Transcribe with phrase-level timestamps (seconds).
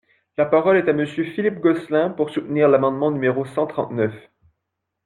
[0.35, 4.15] La parole est à Monsieur Philippe Gosselin, pour soutenir l’amendement numéro cent trente-neuf.